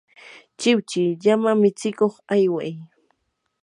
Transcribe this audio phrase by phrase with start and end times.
[0.59, 2.71] chiwchi llama mitsikuq ayway.